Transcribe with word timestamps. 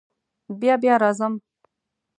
بیا 0.59 0.75
بیا 0.81 0.95
راځم. 1.03 1.33